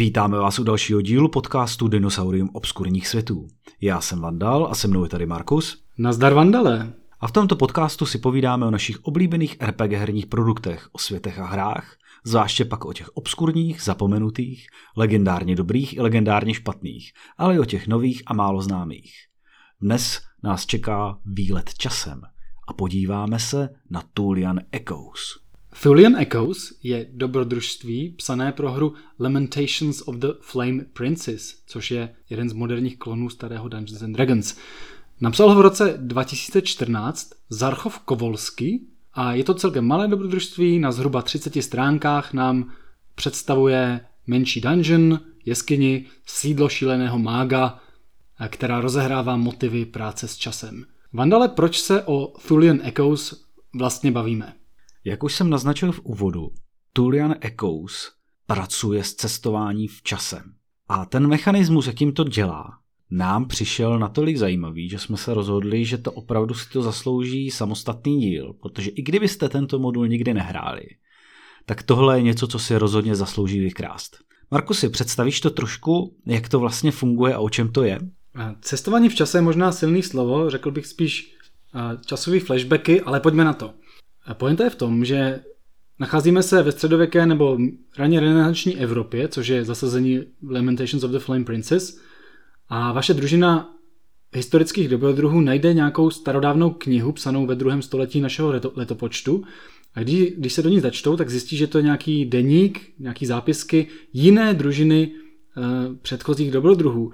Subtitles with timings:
[0.00, 3.48] Vítáme vás u dalšího dílu podcastu Dinosaurium obskurních světů.
[3.80, 5.84] Já jsem Vandal a se mnou je tady Markus.
[5.98, 6.92] Nazdar Vandale.
[7.20, 11.46] A v tomto podcastu si povídáme o našich oblíbených RPG herních produktech, o světech a
[11.46, 14.66] hrách, zvláště pak o těch obskurních, zapomenutých,
[14.96, 19.12] legendárně dobrých i legendárně špatných, ale i o těch nových a málo známých.
[19.80, 22.20] Dnes nás čeká výlet časem
[22.68, 25.49] a podíváme se na Tulian Echoes.
[25.82, 32.48] Thulian Echoes je dobrodružství psané pro hru Lamentations of the Flame Princess, což je jeden
[32.48, 34.56] z moderních klonů starého Dungeons and Dragons.
[35.20, 38.80] Napsal ho v roce 2014 Zarchov Kovolsky
[39.14, 42.72] a je to celkem malé dobrodružství, na zhruba 30 stránkách nám
[43.14, 47.80] představuje menší dungeon, jeskyni, sídlo šíleného mága,
[48.48, 50.84] která rozehrává motivy práce s časem.
[51.12, 53.44] Vandale, proč se o Thulian Echoes
[53.74, 54.59] vlastně bavíme?
[55.04, 56.50] Jak už jsem naznačil v úvodu,
[56.92, 58.12] Tulian Echoes
[58.46, 60.42] pracuje s cestování v časem.
[60.88, 62.78] A ten mechanismus, jakým to dělá,
[63.10, 68.20] nám přišel natolik zajímavý, že jsme se rozhodli, že to opravdu si to zaslouží samostatný
[68.20, 70.84] díl, protože i kdybyste tento modul nikdy nehráli,
[71.66, 74.16] tak tohle je něco, co si rozhodně zaslouží vykrást.
[74.50, 77.98] Markusy, představíš to trošku, jak to vlastně funguje a o čem to je?
[78.60, 81.36] Cestování v čase je možná silný slovo, řekl bych spíš
[82.06, 83.74] časový flashbacky, ale pojďme na to.
[84.34, 85.40] Pointa je v tom, že
[85.98, 87.58] nacházíme se ve středověké nebo
[87.98, 92.00] raně renesanční Evropě, což je zasazení Lamentations of the Flame Princess,
[92.68, 93.74] a vaše družina
[94.34, 99.44] historických dobrodruhů najde nějakou starodávnou knihu psanou ve druhém století našeho letopočtu
[99.94, 103.26] a když, když se do ní začtou, tak zjistí, že to je nějaký deník, nějaký
[103.26, 105.10] zápisky jiné družiny e,
[106.02, 107.12] předchozích dobrodruhů.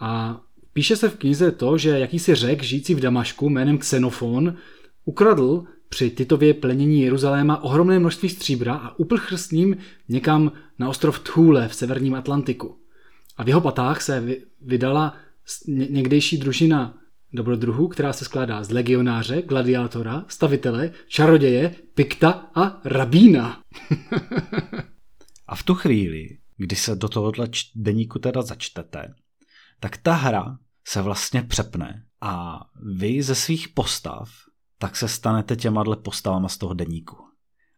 [0.00, 0.40] A
[0.72, 4.56] píše se v knize to, že jakýsi řek žijící v Damašku jménem Xenofon
[5.04, 9.76] ukradl při Titově plenění Jeruzaléma ohromné množství stříbra a uprchl s ním
[10.08, 12.78] někam na ostrov Thule v severním Atlantiku.
[13.36, 15.16] A v jeho patách se vydala
[15.68, 16.98] někdejší družina
[17.32, 23.62] dobrodruhů, která se skládá z legionáře, gladiátora, stavitele, čaroděje, pikta a rabína.
[25.46, 29.14] a v tu chvíli, kdy se do tohohle deníku teda začtete,
[29.80, 32.60] tak ta hra se vlastně přepne a
[32.96, 34.30] vy ze svých postav
[34.78, 37.16] tak se stanete těma postavama z toho deníku.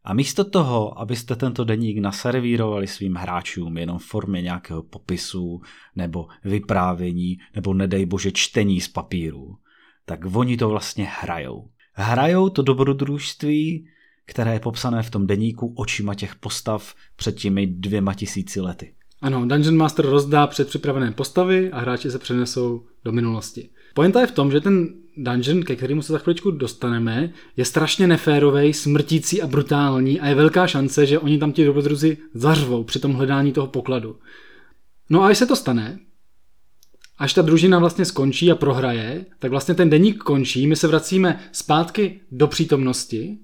[0.04, 5.60] A místo toho, abyste tento deník naservírovali svým hráčům jenom v formě nějakého popisu
[5.96, 9.56] nebo vyprávění nebo nedej bože čtení z papíru,
[10.04, 11.70] tak oni to vlastně hrajou.
[11.92, 13.88] Hrajou to dobrodružství,
[14.26, 18.94] které je popsané v tom deníku očima těch postav před těmi dvěma tisíci lety.
[19.22, 23.70] Ano, Dungeon Master rozdá předpřipravené postavy a hráči se přenesou do minulosti.
[23.98, 28.06] Pointa je v tom, že ten dungeon, ke kterému se za chviličku dostaneme, je strašně
[28.06, 32.98] neférový, smrtící a brutální a je velká šance, že oni tam ti dobrodruzi zařvou při
[32.98, 34.16] tom hledání toho pokladu.
[35.10, 35.98] No a až se to stane,
[37.18, 41.40] až ta družina vlastně skončí a prohraje, tak vlastně ten deník končí, my se vracíme
[41.52, 43.38] zpátky do přítomnosti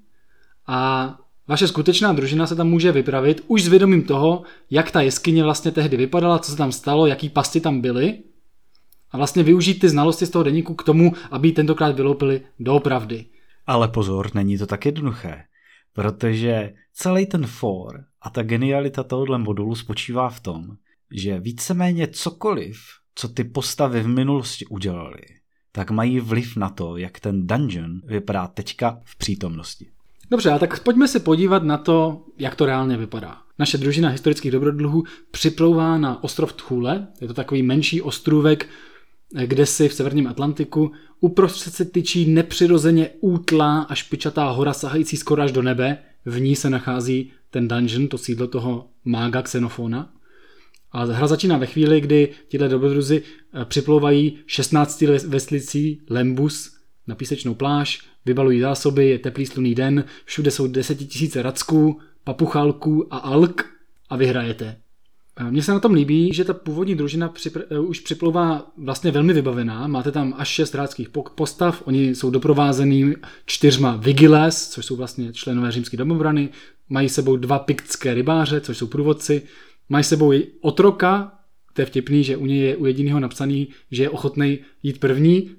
[0.67, 1.15] a
[1.49, 5.71] vaše skutečná družina se tam může vypravit už s vědomím toho, jak ta jeskyně vlastně
[5.71, 8.19] tehdy vypadala, co se tam stalo, jaký pasti tam byly
[9.15, 13.25] a vlastně využít ty znalosti z toho deníku k tomu, aby tentokrát vyloupili doopravdy.
[13.67, 15.45] Ale pozor, není to tak jednoduché,
[15.93, 20.77] protože celý ten for a ta genialita tohohle modulu spočívá v tom,
[21.11, 22.77] že víceméně cokoliv,
[23.15, 25.23] co ty postavy v minulosti udělali,
[25.73, 29.91] tak mají vliv na to, jak ten dungeon vypadá teďka v přítomnosti.
[30.31, 33.39] Dobře, a tak pojďme se podívat na to, jak to reálně vypadá.
[33.59, 38.69] Naše družina historických dobrodluhů připlouvá na ostrov Thule, je to takový menší ostrůvek
[39.43, 45.43] kde si v severním Atlantiku uprostřed se tyčí nepřirozeně útlá a špičatá hora sahající skoro
[45.43, 45.99] až do nebe.
[46.25, 50.13] V ní se nachází ten dungeon, to sídlo toho mága Xenofona.
[50.93, 56.77] A hra začíná ve chvíli, kdy tyhle dobrodruzi eh, připlouvají 16 veslicí Lembus
[57.07, 63.19] na písečnou pláž, vybalují zásoby, je teplý slunný den, všude jsou desetitisíce racků, papuchálků a
[63.19, 63.67] alk
[64.09, 64.84] a vyhrajete.
[65.51, 69.33] Mně se na tom líbí, že ta původní družina připr- eh, už připlouvá vlastně velmi
[69.33, 69.87] vybavená.
[69.87, 73.15] Máte tam až šest hráčských postav, oni jsou doprovázený
[73.47, 76.49] čtyřma vigiles, což jsou vlastně členové římské domobrany,
[76.89, 79.43] mají sebou dva piktské rybáře, což jsou průvodci,
[79.89, 81.33] mají sebou i otroka,
[81.73, 85.51] to je vtipný, že u něj je u jediného napsaný, že je ochotný jít první,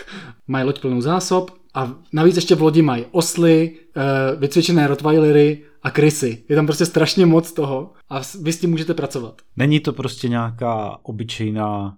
[0.48, 5.90] mají loď plnou zásob a navíc ještě v lodi mají osly, eh, vycvičené rottweilery a
[5.90, 6.44] krysy.
[6.48, 9.42] Je tam prostě strašně moc toho a vy s tím můžete pracovat.
[9.56, 11.96] Není to prostě nějaká obyčejná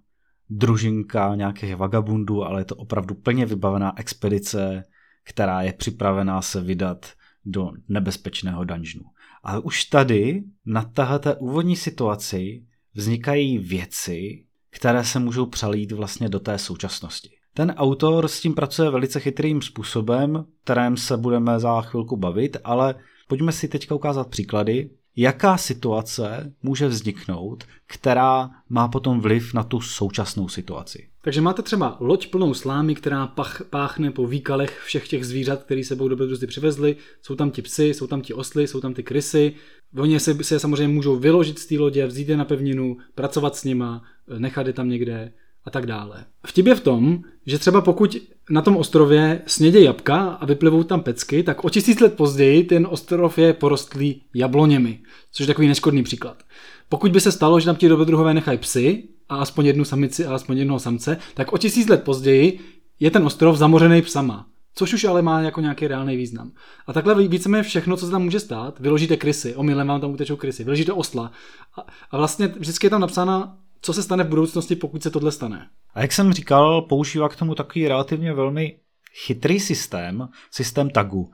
[0.50, 4.84] družinka nějakých vagabundů, ale je to opravdu plně vybavená expedice,
[5.25, 7.06] která je připravená se vydat
[7.44, 9.05] do nebezpečného dungeonu.
[9.44, 12.64] A už tady na této úvodní situaci
[12.94, 17.36] vznikají věci, které se můžou přelít vlastně do té současnosti.
[17.56, 22.94] Ten autor s tím pracuje velice chytrým způsobem, kterém se budeme za chvilku bavit, ale
[23.29, 29.81] pojďme si teďka ukázat příklady, jaká situace může vzniknout, která má potom vliv na tu
[29.81, 31.08] současnou situaci.
[31.23, 35.85] Takže máte třeba loď plnou slámy, která pach, páchne po výkalech všech těch zvířat, které
[35.85, 36.97] sebou dobrodružství přivezli.
[37.23, 39.55] Jsou tam ti psy, jsou tam ti osly, jsou tam ty krysy.
[39.99, 43.64] Oni se, se samozřejmě můžou vyložit z té lodě, vzít je na pevninu, pracovat s
[43.64, 44.02] nima,
[44.38, 45.32] nechat je tam někde
[45.66, 46.24] a tak dále.
[46.46, 48.16] Vtip je v tom, že třeba pokud
[48.50, 52.86] na tom ostrově snědě jabka a vyplivou tam pecky, tak o tisíc let později ten
[52.90, 55.00] ostrov je porostlý jabloněmi,
[55.32, 56.42] což je takový neškodný příklad.
[56.88, 60.34] Pokud by se stalo, že tam ti dobrodruhové nechají psy a aspoň jednu samici a
[60.34, 62.60] aspoň jednoho samce, tak o tisíc let později
[63.00, 64.46] je ten ostrov zamořený psama.
[64.74, 66.52] Což už ale má jako nějaký reálný význam.
[66.86, 70.36] A takhle víceméně všechno, co se tam může stát, vyložíte krysy, omylem vám tam utečou
[70.36, 71.32] krysy, vyložíte osla.
[71.76, 75.32] A, a vlastně vždycky je tam napsána co se stane v budoucnosti, pokud se tohle
[75.32, 75.69] stane.
[75.94, 78.78] A jak jsem říkal, používá k tomu takový relativně velmi
[79.25, 81.32] chytrý systém, systém tagu.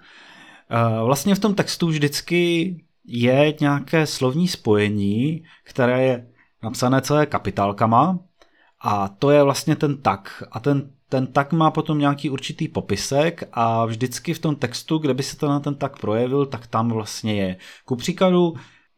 [0.70, 6.26] Eh, vlastně v tom textu vždycky je nějaké slovní spojení, které je
[6.62, 8.18] napsané celé kapitálkama
[8.80, 10.42] a to je vlastně ten tag.
[10.52, 15.14] A ten, ten tag má potom nějaký určitý popisek a vždycky v tom textu, kde
[15.14, 17.56] by se to na ten tag projevil, tak tam vlastně je.
[17.84, 18.54] Ku příkladu,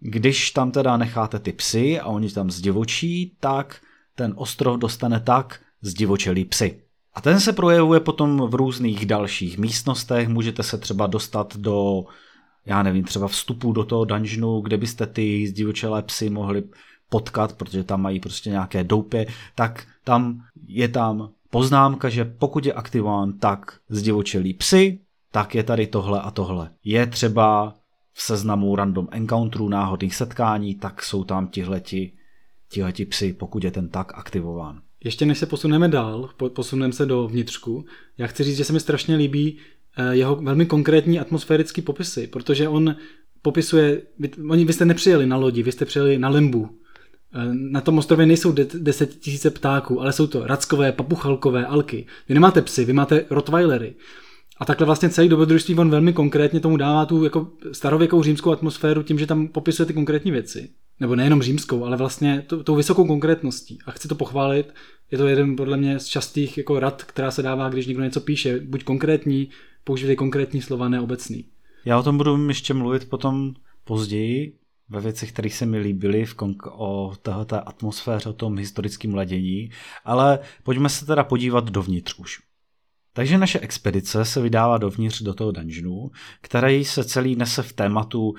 [0.06, 3.80] když tam teda necháte ty psy a oni tam zdivočí, tak
[4.14, 6.80] ten ostrov dostane tak zdivočelý psy.
[7.14, 12.04] A ten se projevuje potom v různých dalších místnostech, můžete se třeba dostat do,
[12.66, 16.62] já nevím, třeba vstupu do toho dungeonu, kde byste ty zdivočelé psy mohli
[17.08, 22.72] potkat, protože tam mají prostě nějaké doupě, tak tam je tam poznámka, že pokud je
[22.72, 24.98] aktivován tak zdivočelý psy,
[25.32, 26.70] tak je tady tohle a tohle.
[26.84, 27.74] Je třeba
[28.14, 32.12] v seznamu random encounterů, náhodných setkání, tak jsou tam tihleti,
[32.68, 34.80] tihleti psy, pokud je ten tak aktivován.
[35.04, 37.84] Ještě než se posuneme dál, posuneme se do vnitřku,
[38.18, 39.58] já chci říct, že se mi strašně líbí
[39.96, 42.96] eh, jeho velmi konkrétní atmosférický popisy, protože on
[43.42, 44.02] popisuje,
[44.50, 46.68] oni, vy jste nepřijeli na lodi, vy jste přijeli na lembu.
[47.34, 52.06] Eh, na tom ostrově nejsou deset tisíce ptáků, ale jsou to rackové, papuchalkové, alky.
[52.28, 53.94] Vy nemáte psy, vy máte rottweilery.
[54.58, 59.02] A takhle vlastně celý dobrodružství on velmi konkrétně tomu dává tu jako starověkou římskou atmosféru
[59.02, 60.68] tím, že tam popisuje ty konkrétní věci.
[61.00, 63.78] Nebo nejenom římskou, ale vlastně tou vysokou konkrétností.
[63.86, 64.74] A chci to pochválit,
[65.10, 68.20] je to jeden podle mě z častých jako rad, která se dává, když někdo něco
[68.20, 68.60] píše.
[68.60, 69.48] Buď konkrétní,
[69.84, 71.44] používej konkrétní slova, ne obecný.
[71.84, 73.54] Já o tom budu ještě mluvit potom
[73.84, 74.52] později,
[74.88, 79.70] ve věcech, které se mi líbily v konk- o této atmosféře, o tom historickém ladění,
[80.04, 82.40] ale pojďme se teda podívat dovnitř už.
[83.16, 88.34] Takže naše expedice se vydává dovnitř do toho dungeonu, který se celý nese v tématu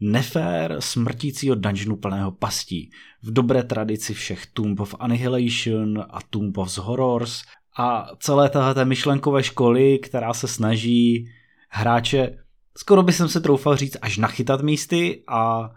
[0.00, 2.90] nefér smrtícího dungeonu plného pastí,
[3.22, 7.42] v dobré tradici všech Tomb of Annihilation a Tomb of Horrors
[7.78, 11.30] a celé téhle myšlenkové školy, která se snaží
[11.68, 12.36] hráče,
[12.78, 15.70] skoro by jsem se troufal říct, až nachytat místy a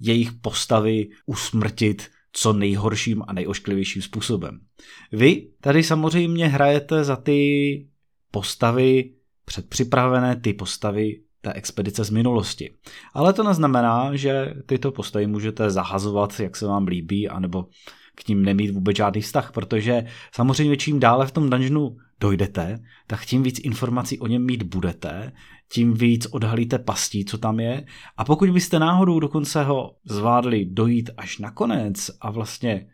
[0.00, 4.60] jejich postavy usmrtit co nejhorším a nejošklivějším způsobem.
[5.12, 7.88] Vy tady samozřejmě hrajete za ty
[8.34, 9.10] postavy
[9.44, 12.74] předpřipravené, ty postavy té expedice z minulosti.
[13.14, 17.66] Ale to neznamená, že tyto postavy můžete zahazovat, jak se vám líbí, anebo
[18.14, 23.24] k ním nemít vůbec žádný vztah, protože samozřejmě čím dále v tom dungeonu dojdete, tak
[23.24, 25.32] tím víc informací o něm mít budete,
[25.72, 27.86] tím víc odhalíte pastí, co tam je.
[28.16, 32.86] A pokud byste náhodou dokonce ho zvládli dojít až na konec a vlastně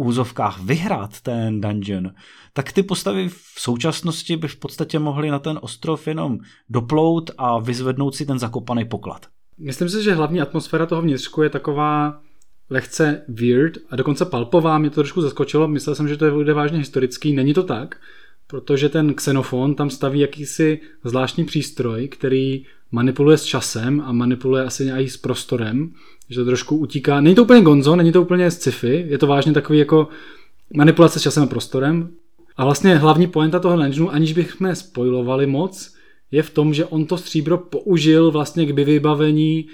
[0.00, 2.10] úzovkách vyhrát ten dungeon,
[2.52, 6.38] tak ty postavy v současnosti by v podstatě mohly na ten ostrov jenom
[6.68, 9.26] doplout a vyzvednout si ten zakopaný poklad.
[9.58, 12.20] Myslím si, že hlavní atmosféra toho vnitřku je taková
[12.70, 14.78] lehce weird a dokonce palpová.
[14.78, 17.96] Mě to trošku zaskočilo, myslel jsem, že to bude vážně historický, není to tak,
[18.46, 24.90] protože ten xenofon tam staví jakýsi zvláštní přístroj, který manipuluje s časem a manipuluje asi
[24.90, 25.92] i s prostorem
[26.30, 27.20] že to trošku utíká.
[27.20, 30.08] Není to úplně gonzo, není to úplně sci-fi, je to vážně takový jako
[30.76, 32.10] manipulace s časem a prostorem.
[32.56, 35.94] A vlastně hlavní pointa toho dungeonu, aniž bychom spoilovali moc,
[36.30, 39.68] je v tom, že on to stříbro použil vlastně k vybavení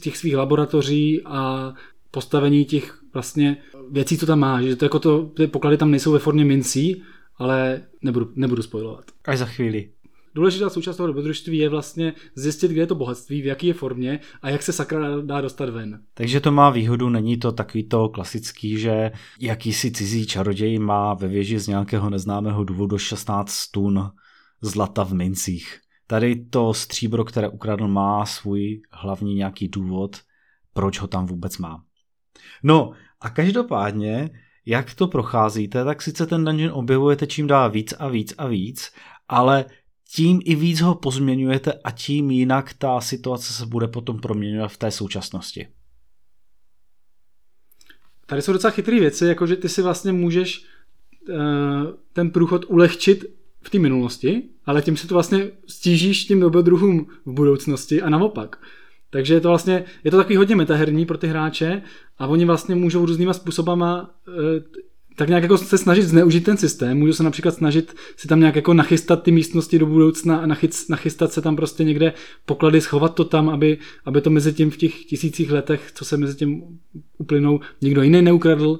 [0.00, 1.74] těch svých laboratoří a
[2.10, 3.56] postavení těch vlastně
[3.90, 4.62] věcí, co tam má.
[4.62, 7.02] Že to jako to, ty poklady tam nejsou ve formě mincí,
[7.38, 9.04] ale nebudu, nebudu spojovat.
[9.24, 9.88] Až za chvíli.
[10.36, 14.20] Důležitá součást toho dobrodružství je vlastně zjistit, kde je to bohatství, v jaké je formě
[14.42, 16.02] a jak se sakra dá dostat ven.
[16.14, 21.28] Takže to má výhodu, není to takový to klasický, že jakýsi cizí čaroděj má ve
[21.28, 24.10] věži z nějakého neznámého důvodu 16 tun
[24.60, 25.78] zlata v mincích.
[26.06, 30.16] Tady to stříbro, které ukradl, má svůj hlavní nějaký důvod,
[30.72, 31.84] proč ho tam vůbec má.
[32.62, 34.30] No A každopádně,
[34.66, 38.92] jak to procházíte, tak sice ten dungeon objevujete čím dál víc a víc a víc,
[39.28, 39.64] ale
[40.08, 44.76] tím i víc ho pozměňujete a tím jinak ta situace se bude potom proměňovat v
[44.76, 45.68] té současnosti.
[48.26, 50.66] Tady jsou docela chytré věci, jakože ty si vlastně můžeš
[51.28, 51.36] uh,
[52.12, 53.24] ten průchod ulehčit
[53.62, 58.62] v té minulosti, ale tím si to vlastně stížíš tím dobrodruhům v budoucnosti a naopak.
[59.10, 61.82] Takže je to vlastně, je to takový hodně metaherní pro ty hráče
[62.18, 64.34] a oni vlastně můžou různýma způsobama uh,
[65.16, 66.98] tak nějak jako se snažit zneužít ten systém.
[66.98, 70.46] Můžu se například snažit si tam nějak jako nachystat ty místnosti do budoucna a
[70.88, 72.12] nachystat se tam prostě někde
[72.46, 76.16] poklady, schovat to tam, aby, aby to mezi tím v těch tisících letech, co se
[76.16, 76.62] mezi tím
[77.18, 78.78] uplynou, nikdo jiný neukradl.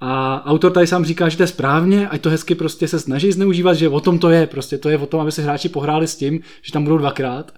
[0.00, 3.32] A autor tady sám říká, že to je správně, ať to hezky prostě se snaží
[3.32, 6.08] zneužívat, že o tom to je, prostě to je o tom, aby se hráči pohráli
[6.08, 7.54] s tím, že tam budou dvakrát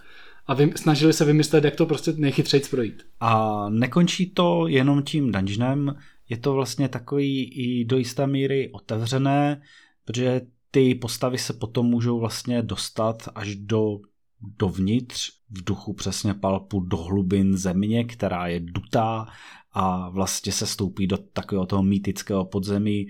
[0.47, 3.03] a vy, snažili se vymyslet, jak to prostě nejchytřejc projít.
[3.21, 5.97] A nekončí to jenom tím dungeonem,
[6.29, 9.63] je to vlastně takový i do jisté míry otevřené,
[10.05, 10.41] protože
[10.71, 13.99] ty postavy se potom můžou vlastně dostat až do
[14.41, 19.27] dovnitř v duchu přesně palpu do hlubin země, která je dutá
[19.73, 23.07] a vlastně se stoupí do takového toho mýtického podzemí,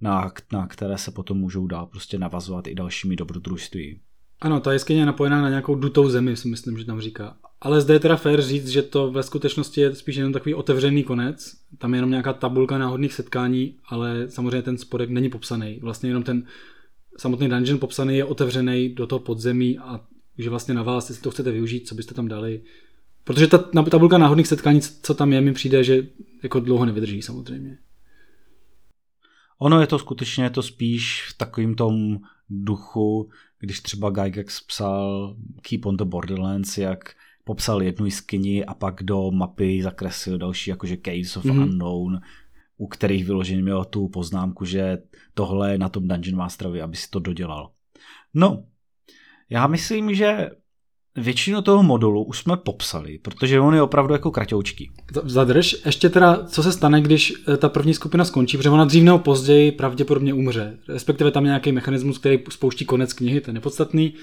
[0.00, 4.00] na, na které se potom můžou dál prostě navazovat i dalšími dobrodružství.
[4.40, 7.36] Ano, ta jeskyně je napojená na nějakou dutou zemi, si myslím, že tam říká.
[7.64, 11.04] Ale zde je teda fér říct, že to ve skutečnosti je spíš jenom takový otevřený
[11.04, 11.56] konec.
[11.78, 15.78] Tam je jenom nějaká tabulka náhodných setkání, ale samozřejmě ten spodek není popsaný.
[15.82, 16.46] Vlastně jenom ten
[17.18, 20.00] samotný dungeon popsaný je otevřený do toho podzemí a
[20.38, 22.62] že vlastně na vás, jestli to chcete využít, co byste tam dali.
[23.24, 23.58] Protože ta
[23.90, 26.06] tabulka náhodných setkání, co tam je, mi přijde, že
[26.42, 27.78] jako dlouho nevydrží samozřejmě.
[29.58, 32.18] Ono je to skutečně je to spíš v takovým tom
[32.50, 39.02] duchu, když třeba Gygax psal Keep on the Borderlands, jak popsal jednu skyni a pak
[39.02, 41.62] do mapy zakreslil další, jakože Caves of mm-hmm.
[41.62, 42.20] Unknown,
[42.76, 44.98] u kterých vyloženě měl tu poznámku, že
[45.34, 47.70] tohle je na tom Dungeon Masterovi, aby si to dodělal.
[48.34, 48.64] No,
[49.50, 50.50] já myslím, že
[51.16, 54.90] většinu toho modulu už jsme popsali, protože on je opravdu jako kratoučký.
[55.24, 59.02] Zadrž, ještě teda, co se stane, když eh, ta první skupina skončí, protože ona dřív
[59.04, 60.78] nebo později pravděpodobně umře.
[60.88, 64.14] Respektive tam nějaký mechanismus, který spouští konec knihy, ten je podstatný.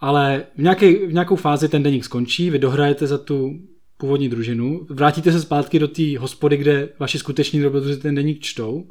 [0.00, 3.60] Ale v, nějaké, v nějakou fázi ten deník skončí, vy dohrajete za tu
[3.96, 8.86] původní družinu, vrátíte se zpátky do té hospody, kde vaši skuteční dobrodruzi ten deník čtou.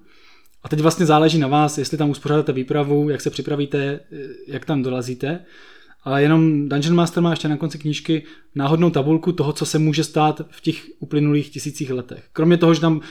[0.63, 3.99] A teď vlastně záleží na vás, jestli tam uspořádáte výpravu, jak se připravíte,
[4.47, 5.39] jak tam dolazíte
[6.03, 8.23] ale jenom Dungeon Master má ještě na konci knížky
[8.55, 12.23] náhodnou tabulku toho, co se může stát v těch uplynulých tisících letech.
[12.33, 13.01] Kromě toho, že tam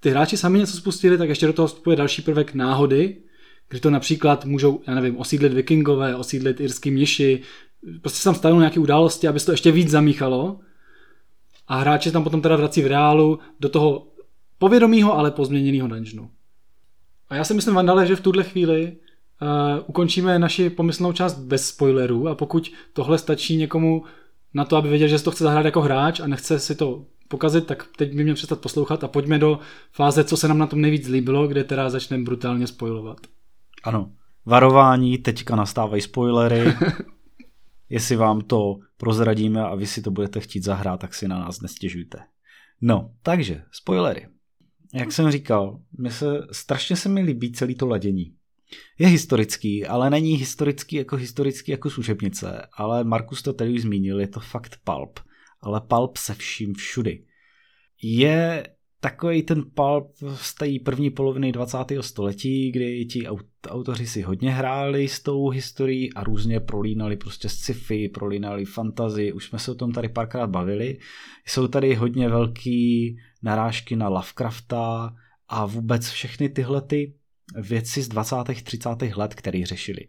[0.00, 3.16] ty hráči sami něco spustili, tak ještě do toho vstupuje další prvek náhody,
[3.70, 7.42] kdy to například můžou, já nevím, osídlit vikingové, osídlit irský mniši,
[8.00, 10.60] prostě se tam stanou nějaké události, aby se to ještě víc zamíchalo.
[11.68, 14.06] A hráči tam potom teda vrací v reálu do toho
[14.58, 16.30] povědomího, ale pozměněného dungeonu.
[17.28, 18.92] A já si myslím, Vandale, že v tuhle chvíli
[19.42, 19.48] uh,
[19.86, 24.04] ukončíme naši pomyslnou část bez spoilerů a pokud tohle stačí někomu
[24.54, 27.04] na to, aby věděl, že si to chce zahrát jako hráč a nechce si to
[27.28, 29.58] pokazit, tak teď by mě přestat poslouchat a pojďme do
[29.92, 33.18] fáze, co se nám na tom nejvíc líbilo, kde teda začneme brutálně spoilovat.
[33.82, 34.12] Ano,
[34.46, 36.64] varování, teďka nastávají spoilery.
[37.88, 41.60] Jestli vám to prozradíme a vy si to budete chtít zahrát, tak si na nás
[41.60, 42.18] nestěžujte.
[42.80, 44.28] No, takže, spoilery.
[44.94, 48.34] Jak jsem říkal, mi se, strašně se mi líbí celý to ladění.
[48.98, 54.20] Je historický, ale není historický jako historický jako služebnice, ale Markus to tady už zmínil,
[54.20, 55.20] je to fakt pulp,
[55.60, 57.24] ale pulp se vším všudy.
[58.02, 58.66] Je
[59.00, 61.78] takový ten pulp z té první poloviny 20.
[62.00, 63.26] století, kdy ti
[63.68, 69.44] autoři si hodně hráli s tou historií a různě prolínali prostě sci-fi, prolínali fantazy, už
[69.44, 70.98] jsme se o tom tady párkrát bavili.
[71.46, 75.14] Jsou tady hodně velký narážky na Lovecrafta
[75.48, 77.14] a vůbec všechny tyhle ty
[77.54, 78.36] věci z 20.
[78.64, 78.88] 30.
[79.16, 80.06] let, které řešili.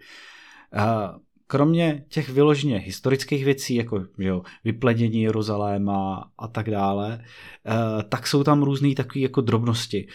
[1.47, 8.43] Kromě těch vyloženě historických věcí, jako jo, vyplenění Jeruzaléma a tak dále, eh, tak jsou
[8.43, 10.07] tam různé takové jako drobnosti.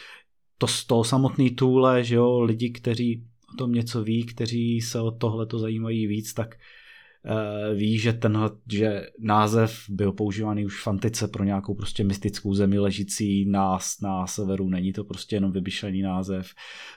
[0.59, 5.01] To z toho samotný tůle, že jo, lidi, kteří o tom něco ví, kteří se
[5.01, 6.57] o tohle to zajímají víc, tak
[7.29, 12.55] Eh, ví, že tenhle, že název byl používaný už v antice pro nějakou prostě mystickou
[12.55, 16.51] zemi ležící na, na severu, není to prostě jenom vymyšlený název.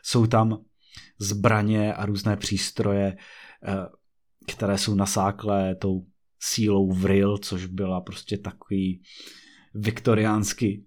[0.04, 0.62] Jsou tam
[1.20, 3.18] zbraně a různé přístroje,
[3.63, 3.75] eh,
[4.51, 6.06] které jsou nasáklé tou
[6.39, 9.01] sílou vril, což byla prostě takový
[9.74, 10.84] viktoriánsky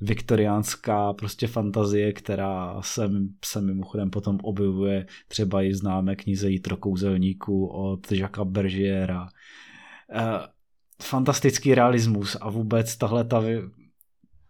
[0.00, 3.10] viktoriánská prostě fantazie, která se,
[3.44, 9.28] se mimochodem potom objevuje třeba i známé knize Jitro kouzelníků od Jacques Bergiera.
[10.12, 10.46] Eh,
[11.02, 13.42] fantastický realismus a vůbec tahle ta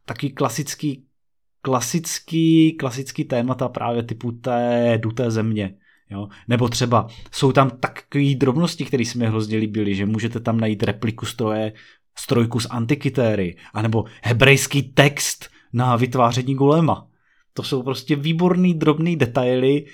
[0.05, 1.07] takový klasický
[1.65, 5.75] klasický, klasický témata právě typu té duté země.
[6.11, 6.29] Jo?
[6.49, 10.83] Nebo třeba jsou tam takové drobnosti, které se mi hrozně líbily, že můžete tam najít
[10.83, 11.73] repliku stroje,
[12.19, 17.07] strojku z antikytéry, anebo hebrejský text na vytváření golema.
[17.53, 19.85] To jsou prostě výborný drobný detaily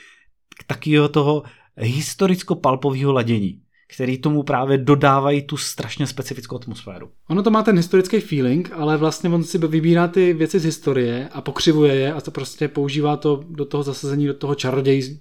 [0.67, 1.43] takového toho
[1.77, 3.61] historicko-palpového ladění
[3.93, 7.11] který tomu právě dodávají tu strašně specifickou atmosféru.
[7.29, 11.29] Ono to má ten historický feeling, ale vlastně on si vybírá ty věci z historie
[11.33, 15.19] a pokřivuje je a to prostě používá to do toho zasazení, do toho čaroděj,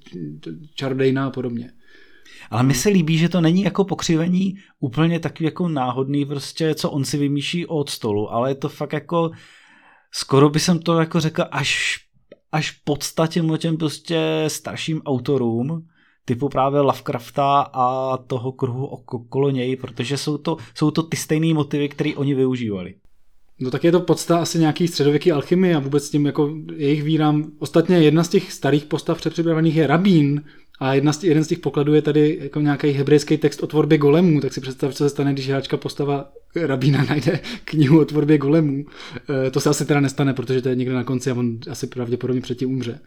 [0.76, 1.72] čarodejna a podobně.
[2.50, 6.92] Ale mi se líbí, že to není jako pokřivení úplně takový jako náhodný prostě, co
[6.92, 9.32] on si vymýšlí od stolu, ale je to fakt jako,
[10.12, 11.98] skoro by jsem to jako řekl až,
[12.52, 15.88] až podstatě těm prostě starším autorům,
[16.26, 21.54] typu právě Lovecrafta a toho kruhu okolo něj, protože jsou to, jsou to ty stejné
[21.54, 22.96] motivy, které oni využívali.
[23.60, 27.52] No tak je to podsta asi nějaký středověký alchymie a vůbec tím jako jejich vírám.
[27.60, 30.44] Ostatně jedna z těch starých postav předpřipravených je Rabín
[30.80, 33.98] a jedna z, jeden z těch pokladů je tady jako nějaký hebrejský text o tvorbě
[33.98, 38.38] golemů, tak si představ, co se stane, když hráčka postava Rabína najde knihu o tvorbě
[38.38, 38.86] golemů.
[39.48, 41.88] E, to se asi teda nestane, protože to je někde na konci a on asi
[41.88, 43.00] pravděpodobně předtím umře.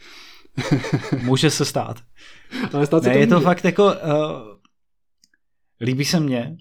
[1.23, 2.01] Může se stát.
[2.73, 3.45] Ale stát ne, to je to může.
[3.45, 3.85] fakt jako...
[3.85, 3.93] Uh,
[5.81, 6.57] líbí se mně.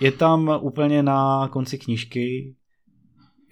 [0.00, 2.54] Je tam úplně na konci knížky,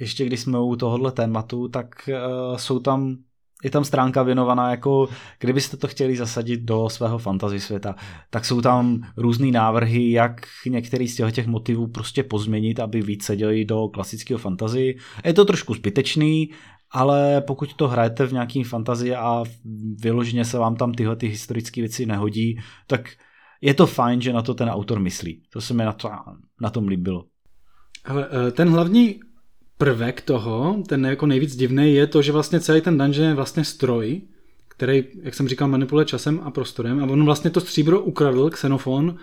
[0.00, 3.16] ještě když jsme u tohohle tématu, tak uh, jsou tam
[3.64, 5.08] je tam stránka věnovaná jako,
[5.40, 7.94] kdybyste to chtěli zasadit do svého fantasy světa,
[8.30, 13.64] tak jsou tam různé návrhy, jak některý z těch motivů prostě pozměnit, aby víc seděli
[13.64, 14.96] do klasického fantasy.
[15.24, 16.50] Je to trošku zbytečný,
[16.90, 19.44] ale pokud to hrajete v nějakým fantazii a
[20.02, 23.08] vyloženě se vám tam tyhle ty historické věci nehodí, tak
[23.60, 25.42] je to fajn, že na to ten autor myslí.
[25.52, 26.10] To se mi na, to,
[26.60, 27.24] na tom líbilo.
[28.04, 29.20] Ale eh, ten hlavní
[29.84, 33.64] prvek toho, ten jako nejvíc divný, je to, že vlastně celý ten dungeon je vlastně
[33.64, 34.20] stroj,
[34.68, 39.16] který, jak jsem říkal, manipuluje časem a prostorem a on vlastně to stříbro ukradl, Xenofon,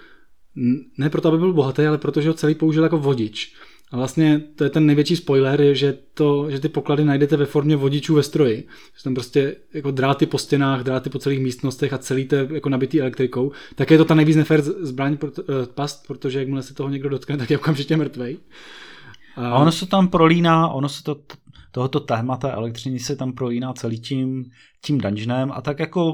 [0.98, 3.56] ne proto, aby byl bohatý, ale protože ho celý použil jako vodič.
[3.92, 7.76] A vlastně to je ten největší spoiler, že, to, že ty poklady najdete ve formě
[7.76, 8.68] vodičů ve stroji.
[8.98, 12.70] Že tam prostě jako dráty po stěnách, dráty po celých místnostech a celý to jako
[12.70, 13.52] nabitý elektrikou.
[13.76, 17.10] Tak je to ta nejvíc nefér zbraň proto, uh, past, protože jakmile se toho někdo
[17.10, 18.38] dotkne, tak je okamžitě mrtvej.
[19.36, 21.16] A ono se tam prolíná, ono se to,
[21.72, 24.46] tohoto témata elektřiny se tam prolíná celý tím,
[24.86, 26.14] tím dungeonem a tak jako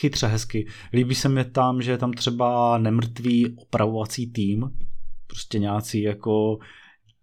[0.00, 0.66] chytře hezky.
[0.92, 4.70] Líbí se mi tam, že je tam třeba nemrtvý opravovací tým,
[5.26, 6.58] prostě nějací jako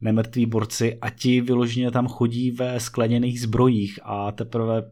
[0.02, 4.91] nemrtví borci a ti vyloženě tam chodí ve skleněných zbrojích a teprve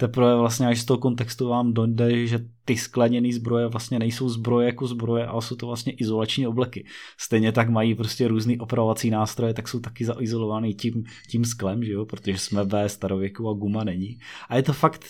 [0.00, 4.66] teprve vlastně až z toho kontextu vám dojde, že ty skleněné zbroje vlastně nejsou zbroje
[4.66, 6.86] jako zbroje, ale jsou to vlastně izolační obleky.
[7.18, 11.92] Stejně tak mají prostě různý opravovací nástroje, tak jsou taky zaizolovaný tím, tím sklem, že
[11.92, 12.06] jo?
[12.06, 14.18] protože jsme ve starověku a guma není.
[14.48, 15.04] A je to fakt,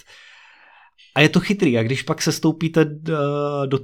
[1.15, 1.79] a je to chytrý.
[1.79, 3.17] A když pak se stoupíte do,
[3.67, 3.79] do,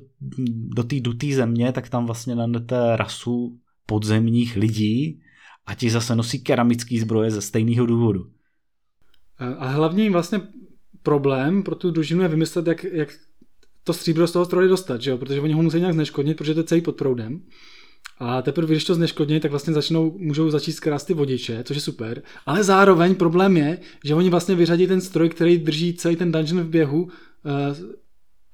[0.48, 5.22] do té dutý země, tak tam vlastně najdete rasu podzemních lidí
[5.66, 8.30] a ti zase nosí keramický zbroje ze stejného důvodu.
[9.58, 10.40] A hlavně vlastně
[11.06, 13.08] problém pro tu družinu je vymyslet, jak, jak
[13.84, 15.18] to stříbro z toho stroje dostat, že jo?
[15.18, 17.42] protože oni ho musí nějak zneškodnit, protože to je celý pod proudem.
[18.18, 21.80] A teprve, když to zneškodní, tak vlastně začnou, můžou začít zkrást ty vodiče, což je
[21.80, 22.22] super.
[22.46, 26.60] Ale zároveň problém je, že oni vlastně vyřadí ten stroj, který drží celý ten dungeon
[26.60, 27.96] v běhu eh,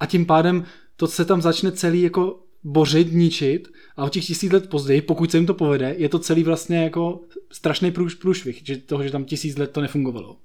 [0.00, 0.64] a tím pádem
[0.96, 5.30] to se tam začne celý jako bořit, ničit a o těch tisíc let později, pokud
[5.30, 7.20] se jim to povede, je to celý vlastně jako
[7.52, 10.36] strašný průš, průšvih, že toho, že tam tisíc let to nefungovalo.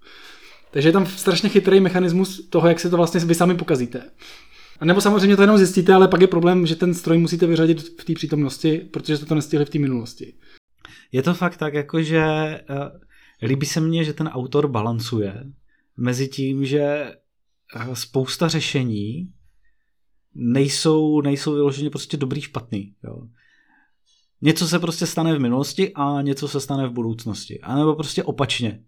[0.72, 4.12] Takže je tam strašně chytrý mechanismus toho, jak se to vlastně vy sami pokazíte.
[4.80, 7.82] A nebo samozřejmě to jenom zjistíte, ale pak je problém, že ten stroj musíte vyřadit
[7.82, 10.34] v té přítomnosti, protože jste to nestihli v té minulosti.
[11.12, 12.26] Je to fakt tak, jako že
[12.70, 15.44] uh, líbí se mně, že ten autor balancuje
[15.98, 17.14] mezi tím, že
[17.76, 19.34] uh, spousta řešení
[20.36, 22.96] nejsou, nejsou vyloženě prostě dobrý, špatný.
[23.04, 23.22] Jo.
[24.42, 27.60] Něco se prostě stane v minulosti a něco se stane v budoucnosti.
[27.60, 28.84] A nebo prostě opačně.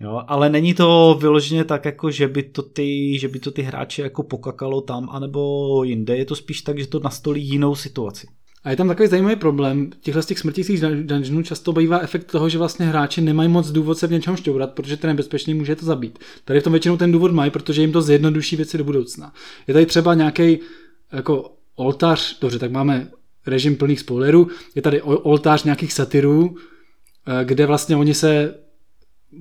[0.00, 3.62] Jo, ale není to vyloženě tak, jako že by to ty, že by to ty
[3.62, 6.16] hráči jako pokakalo tam anebo jinde.
[6.16, 8.26] Je to spíš tak, že to nastolí jinou situaci.
[8.64, 9.90] A je tam takový zajímavý problém.
[10.00, 13.98] Těchto z těch smrtících dungeonů často bývá efekt toho, že vlastně hráči nemají moc důvod
[13.98, 16.18] se v něčem šťourat, protože to je nebezpečný, může to zabít.
[16.44, 19.32] Tady v tom většinou ten důvod mají, protože jim to zjednoduší věci do budoucna.
[19.66, 20.58] Je tady třeba nějaký
[21.12, 23.08] jako oltář, dobře, tak máme
[23.46, 26.56] režim plných spoilerů, je tady oltář nějakých satirů,
[27.26, 28.54] eh, kde vlastně oni se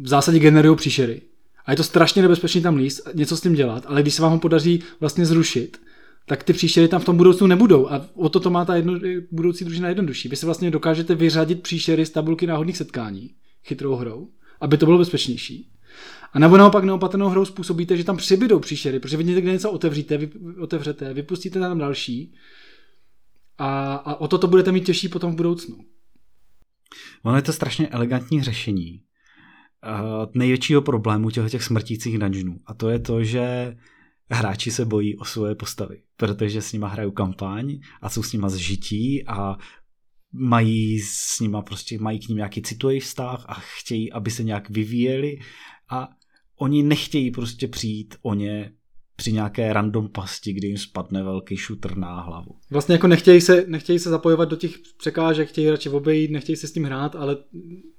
[0.01, 1.21] v zásadě generují příšery.
[1.65, 4.31] A je to strašně nebezpečný tam líst, něco s tím dělat, ale když se vám
[4.31, 5.77] ho podaří vlastně zrušit,
[6.25, 7.91] tak ty příšery tam v tom budoucnu nebudou.
[7.91, 8.99] A o to to má ta jedno,
[9.31, 10.29] budoucí družina jednodušší.
[10.29, 13.29] Vy se vlastně dokážete vyřadit příšery z tabulky náhodných setkání
[13.63, 14.29] chytrou hrou,
[14.61, 15.71] aby to bylo bezpečnější.
[16.33, 20.17] A nebo naopak neopatrnou hrou způsobíte, že tam přibydou příšery, protože vidíte, kde něco otevříte,
[20.17, 22.33] vy, otevřete, vypustíte tam další
[23.57, 25.77] a, a o to to budete mít těžší potom v budoucnu.
[27.23, 29.01] Ono je to strašně elegantní řešení
[30.33, 32.59] největšího problému těch, smrtících dungeonů.
[32.65, 33.75] A to je to, že
[34.31, 38.49] hráči se bojí o svoje postavy, protože s nima hrajou kampaň a jsou s nima
[38.49, 39.57] zžití a
[40.33, 44.69] mají s nima prostě, mají k ním nějaký citový vztah a chtějí, aby se nějak
[44.69, 45.39] vyvíjeli
[45.89, 46.09] a
[46.59, 48.71] oni nechtějí prostě přijít o ně
[49.15, 52.55] při nějaké random pasti, kdy jim spadne velký šutr na hlavu.
[52.69, 56.67] Vlastně jako nechtějí se, nechtějí se zapojovat do těch překážek, chtějí radši obejít, nechtějí se
[56.67, 57.37] s tím hrát, ale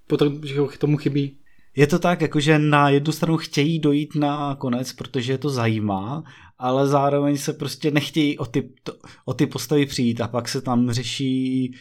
[0.06, 1.41] potom, že tomu chybí
[1.76, 6.24] je to tak, jakože na jednu stranu chtějí dojít na konec, protože je to zajímá,
[6.58, 8.92] ale zároveň se prostě nechtějí o ty, to,
[9.24, 11.74] o ty postavy přijít a pak se tam řeší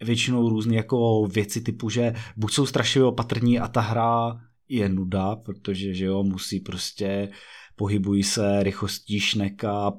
[0.00, 5.36] většinou různé jako věci typu, že buď jsou strašně opatrní a ta hra je nuda,
[5.36, 7.28] protože že jo, musí prostě
[7.76, 9.92] pohybují se rychlostí šneka,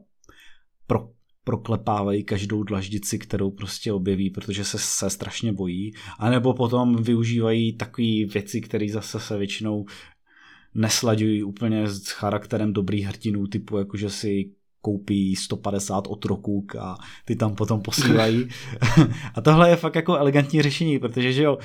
[1.43, 8.25] proklepávají každou dlaždici, kterou prostě objeví, protože se, se strašně bojí, anebo potom využívají takové
[8.34, 9.86] věci, které zase se většinou
[10.75, 14.51] neslaďují úplně s charakterem dobrých hrdinů, typu jakože si
[14.82, 18.47] koupí 150 otroků a ty tam potom posílají.
[19.36, 21.58] a tohle je fakt jako elegantní řešení, protože že jo,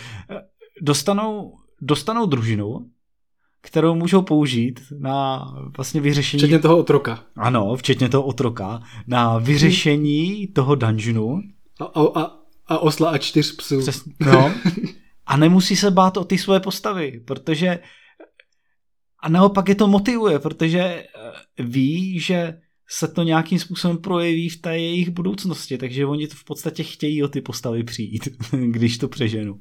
[0.82, 2.90] dostanou, dostanou družinu,
[3.62, 6.40] kterou můžou použít na vlastně vyřešení...
[6.40, 7.24] Včetně toho otroka.
[7.36, 8.82] Ano, včetně toho otroka.
[9.06, 11.40] Na vyřešení toho dungeonu.
[11.80, 13.80] A, a, a, a osla a čtyř psů.
[13.80, 14.54] Přes, no.
[15.26, 17.78] A nemusí se bát o ty svoje postavy, protože
[19.20, 21.06] a naopak je to motivuje, protože eh,
[21.62, 26.44] ví, že se to nějakým způsobem projeví v té jejich budoucnosti, takže oni to v
[26.44, 28.28] podstatě chtějí o ty postavy přijít,
[28.70, 29.60] když to přeženu.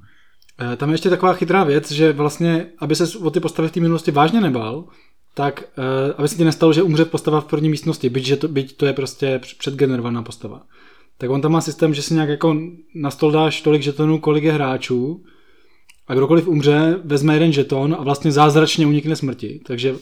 [0.60, 3.72] Eh, tam je ještě taková chytrá věc, že vlastně, aby se o ty postavy v
[3.72, 4.86] té minulosti vážně nebál,
[5.34, 8.48] tak uh, aby se ti nestalo, že umře postava v první místnosti, byť, že to,
[8.48, 10.62] byť to je prostě předgenerovaná postava.
[11.18, 12.58] Tak on tam má systém, že si nějak jako
[12.96, 15.24] na stol dáš tolik žetonů, kolik je hráčů
[16.08, 19.62] a kdokoliv umře, vezme jeden žeton a vlastně zázračně unikne smrti.
[19.66, 19.96] Takže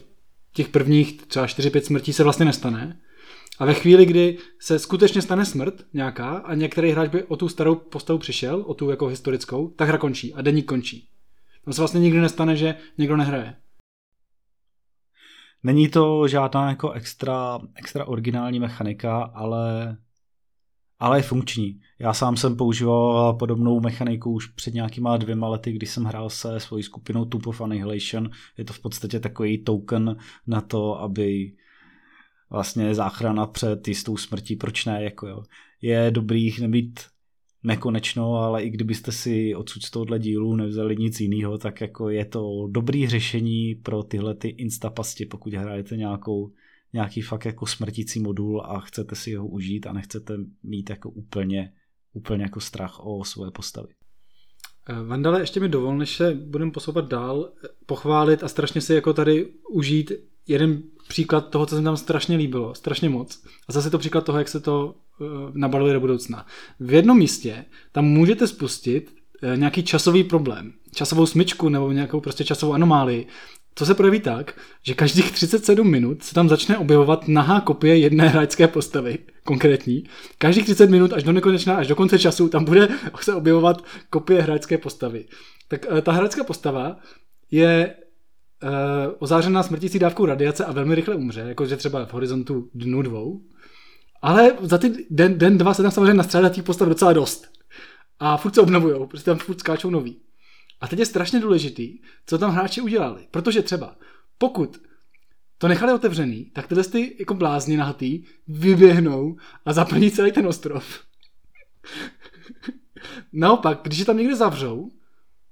[0.53, 2.99] těch prvních třeba 4-5 smrtí se vlastně nestane.
[3.59, 7.49] A ve chvíli, kdy se skutečně stane smrt nějaká a některý hráč by o tu
[7.49, 11.09] starou postavu přišel, o tu jako historickou, tak hra končí a deník končí.
[11.65, 13.55] Tam se vlastně nikdy nestane, že někdo nehraje.
[15.63, 19.97] Není to žádná jako extra, extra originální mechanika, ale,
[20.99, 21.81] ale je funkční.
[21.99, 26.59] Já sám jsem používal podobnou mechaniku už před nějakýma dvěma lety, když jsem hrál se
[26.59, 28.29] svojí skupinou Tube of Annihilation.
[28.57, 31.51] Je to v podstatě takový token na to, aby
[32.49, 35.43] vlastně záchrana před jistou smrtí, proč ne, jako jo.
[35.81, 36.99] Je dobrý nebýt
[37.63, 42.25] nekonečno, ale i kdybyste si odsud z tohohle dílu nevzali nic jiného, tak jako je
[42.25, 46.51] to dobrý řešení pro tyhle ty instapasti, pokud hrajete nějakou,
[46.93, 51.73] nějaký fakt jako smrtící modul a chcete si ho užít a nechcete mít jako úplně,
[52.13, 53.87] úplně jako strach o svoje postavy.
[54.89, 57.51] Eh, Vandale, ještě mi dovol, než se budeme posouvat dál,
[57.85, 60.11] pochválit a strašně si jako tady užít
[60.47, 63.43] jeden příklad toho, co se mi tam strašně líbilo, strašně moc.
[63.67, 66.45] A zase to příklad toho, jak se to uh, nabaluje do budoucna.
[66.79, 69.11] V jednom místě tam můžete spustit
[69.43, 73.27] uh, nějaký časový problém, časovou smyčku nebo nějakou prostě časovou anomálii.
[73.73, 78.27] To se projeví tak, že každých 37 minut se tam začne objevovat nahá kopie jedné
[78.29, 80.03] hráčské postavy, konkrétní.
[80.37, 82.87] Každých 30 minut až do nekonečna, až do konce času tam bude
[83.21, 85.25] se objevovat kopie hráčské postavy.
[85.67, 86.97] Tak uh, ta hráčská postava
[87.51, 87.95] je
[88.65, 93.41] uh, ozářená smrtící dávkou radiace a velmi rychle umře, jakože třeba v horizontu dnu dvou.
[94.21, 97.47] Ale za ty den, den dva se tam samozřejmě nastřádá těch postav docela dost.
[98.19, 100.21] A furt se obnovujou, protože tam furt skáčou nový.
[100.81, 103.27] A teď je strašně důležitý, co tam hráči udělali.
[103.31, 103.95] Protože třeba,
[104.37, 104.81] pokud
[105.57, 110.99] to nechali otevřený, tak tyhle ty jako blázni nahatý vyběhnou a zaplní celý ten ostrov.
[113.33, 114.91] Naopak, když je tam někde zavřou,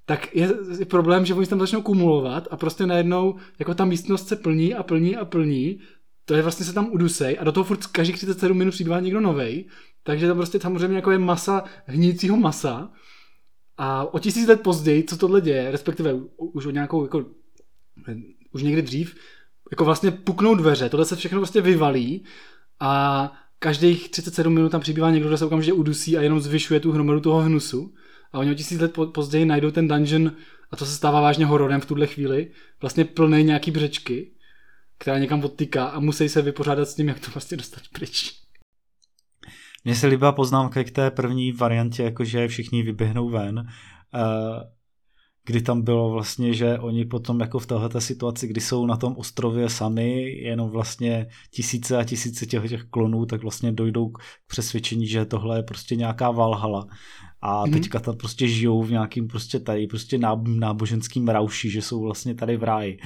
[0.05, 0.49] tak je,
[0.85, 4.83] problém, že oni tam začnou kumulovat a prostě najednou jako ta místnost se plní a
[4.83, 5.79] plní a plní,
[6.25, 9.21] to je vlastně se tam udusej a do toho furt každých 37 minut přibývá někdo
[9.21, 9.65] novej,
[10.03, 12.91] takže tam prostě samozřejmě jako je masa hnícího masa.
[13.77, 17.25] A o tisíc let později, co tohle děje, respektive už o nějakou jako,
[18.51, 19.15] už někdy dřív,
[19.71, 22.25] jako vlastně puknou dveře, tohle se všechno prostě vyvalí
[22.79, 26.91] a každých 37 minut tam přibývá někdo, kdo se okamžitě udusí a jenom zvyšuje tu
[26.91, 27.93] hromadu toho hnusu
[28.33, 30.31] a oni o tisíc let později najdou ten dungeon
[30.71, 34.31] a to se stává vážně hororem v tuhle chvíli, vlastně plný nějaký břečky,
[34.97, 38.33] která někam odtyká a musí se vypořádat s tím, jak to vlastně dostat pryč.
[39.85, 43.59] Mně se líbá poznámka k té první variantě, jakože všichni vyběhnou ven.
[43.59, 44.63] Uh,
[45.45, 49.15] kdy tam bylo vlastně, že oni potom jako v této situaci, kdy jsou na tom
[49.17, 54.17] ostrově sami, jenom vlastně tisíce a tisíce těch, těch klonů, tak vlastně dojdou k
[54.47, 56.87] přesvědčení, že tohle je prostě nějaká valhala
[57.45, 57.73] a mm-hmm.
[57.73, 62.57] teďka tam prostě žijou v nějakým prostě tady prostě náboženským rauši, že jsou vlastně tady
[62.57, 62.99] v ráji.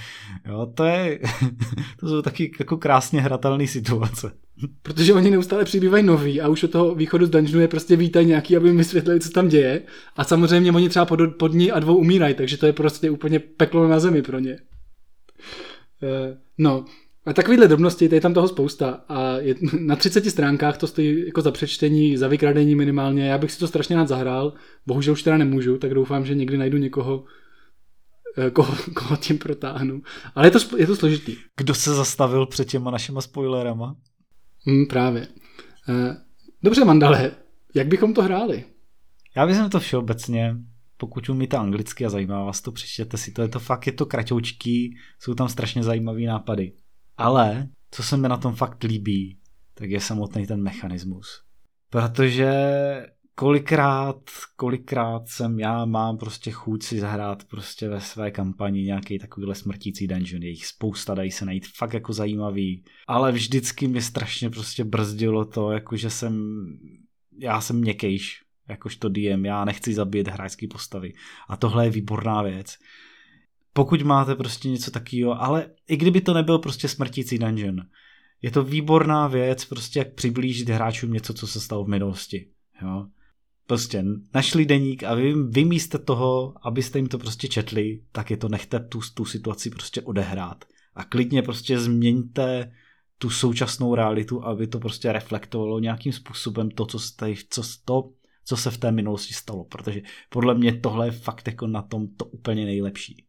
[0.45, 1.19] Jo, to je,
[1.99, 4.31] to jsou taky jako krásně hratelné situace.
[4.81, 8.27] Protože oni neustále přibývají noví a už od toho východu z dungeonu je prostě vítají
[8.27, 9.81] nějaký, aby mi vysvětlili, co tam děje.
[10.15, 13.39] A samozřejmě oni třeba pod, pod ní a dvou umírají, takže to je prostě úplně
[13.39, 14.57] peklo na zemi pro ně.
[16.03, 16.85] Eh, no,
[17.27, 21.41] a takovýhle drobnosti, je tam toho spousta a je, na 30 stránkách to stojí jako
[21.41, 23.27] za přečtení, za vykradení minimálně.
[23.27, 24.53] Já bych si to strašně rád zahrál,
[24.85, 27.25] bohužel už teda nemůžu, tak doufám, že někdy najdu někoho,
[28.37, 30.01] eh, koho, koho tím protáhnu.
[30.35, 31.35] Ale je to, je to složitý.
[31.57, 33.95] Kdo se zastavil před těma našima spoilerama?
[34.67, 35.27] Hmm, právě.
[35.89, 36.17] Eh,
[36.63, 37.31] dobře, Mandale,
[37.75, 38.63] jak bychom to hráli?
[39.37, 40.55] Já bych to všeobecně,
[40.97, 43.41] pokud umíte anglicky a zajímá vás to, přečtěte si to.
[43.41, 46.73] Je to fakt, je to kratoučký, jsou tam strašně zajímavý nápady.
[47.17, 49.37] Ale co se mi na tom fakt líbí,
[49.73, 51.41] tak je samotný ten mechanismus.
[51.89, 52.51] Protože
[53.35, 54.15] kolikrát,
[54.55, 60.07] kolikrát jsem, já mám prostě chuť si zahrát prostě ve své kampani nějaký takovýhle smrtící
[60.07, 64.83] dungeon, je jich spousta, dají se najít fakt jako zajímavý, ale vždycky mě strašně prostě
[64.83, 66.65] brzdilo to, jakože jsem,
[67.39, 71.13] já jsem měkkejš, jakožto DM, já nechci zabít hráčský postavy.
[71.49, 72.77] A tohle je výborná věc
[73.77, 77.75] pokud máte prostě něco takového, ale i kdyby to nebyl prostě smrtící dungeon,
[78.41, 82.47] je to výborná věc, prostě jak přiblížit hráčům něco, co se stalo v minulosti.
[82.81, 83.07] Jo?
[83.67, 88.37] Prostě našli deník a vy, vy místo toho, abyste jim to prostě četli, tak je
[88.37, 90.65] to nechte tu, tu situaci prostě odehrát.
[90.95, 92.71] A klidně prostě změňte
[93.17, 98.09] tu současnou realitu, aby to prostě reflektovalo nějakým způsobem to, co, jste, co, to,
[98.45, 99.63] co se v té minulosti stalo.
[99.63, 103.26] Protože podle mě tohle je fakt jako na tom to úplně nejlepší.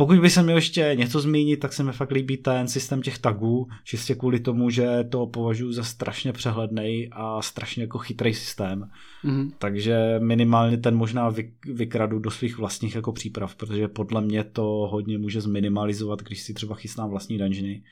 [0.00, 3.18] Pokud by se měl ještě něco zmínit, tak se mi fakt líbí ten systém těch
[3.18, 8.90] tagů, čistě kvůli tomu, že to považuji za strašně přehledný a strašně jako chytrý systém.
[9.24, 9.50] Mm-hmm.
[9.58, 11.34] Takže minimálně ten možná
[11.64, 16.54] vykradu do svých vlastních jako příprav, protože podle mě to hodně může zminimalizovat, když si
[16.54, 17.82] třeba chystám vlastní dungeony,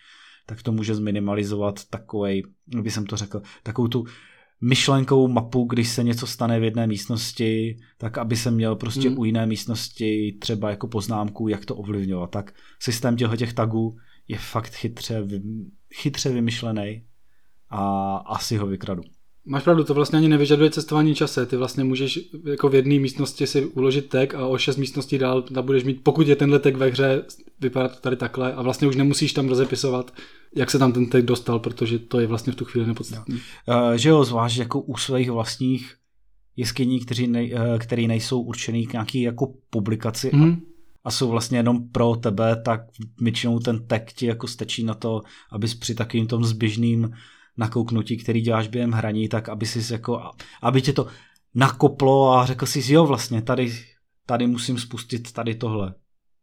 [0.47, 2.43] tak to může zminimalizovat takovej,
[2.75, 4.05] jak bych jsem to řekl, takovou tu
[4.61, 9.19] myšlenkovou mapu, když se něco stane v jedné místnosti, tak aby se měl prostě hmm.
[9.19, 12.31] u jiné místnosti třeba jako poznámku, jak to ovlivňovat.
[12.31, 13.97] Tak systém těchto těch tagů
[14.29, 15.29] je fakt chytře,
[15.95, 17.05] chytře vymyšlený
[17.71, 19.03] a asi ho vykradu.
[19.51, 21.47] Máš pravdu, to vlastně ani nevyžaduje cestování čase.
[21.47, 25.43] Ty vlastně můžeš jako v jedné místnosti si uložit tag a o šest místností dál
[25.43, 27.25] tam budeš mít, pokud je tenhle tag ve hře,
[27.61, 30.11] vypadá to tady takhle a vlastně už nemusíš tam rozepisovat,
[30.57, 33.35] jak se tam ten tag dostal, protože to je vlastně v tu chvíli nepodstatné.
[33.35, 35.95] Uh, že jo, zvlášť jako u svých vlastních
[36.57, 37.55] jeskyní, kteří nej,
[37.93, 40.43] uh, nejsou určený k nějaký jako publikaci mm.
[40.43, 40.61] a, mhm.
[41.05, 42.81] a jsou vlastně jenom pro tebe, tak
[43.21, 47.11] většinou ten tag ti jako stačí na to, abys při takovým tom zběžným
[47.59, 50.23] nakouknutí, který děláš během hraní, tak aby si jako,
[50.63, 51.07] aby tě to
[51.55, 53.75] nakoplo a řekl si, jo vlastně, tady,
[54.27, 55.95] tady musím spustit tady tohle,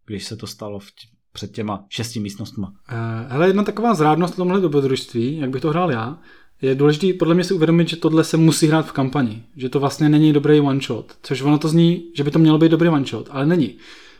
[0.05, 2.67] když se to stalo v tě, před těma šesti místnostma.
[2.67, 6.19] Uh, hele, jedna taková zrádnost v tomhle dobrodružství, jak bych to hrál já,
[6.61, 9.79] je důležité podle mě si uvědomit, že tohle se musí hrát v kampani, že to
[9.79, 12.89] vlastně není dobrý one shot, což ono to zní, že by to mělo být dobrý
[12.89, 13.77] one shot, ale není,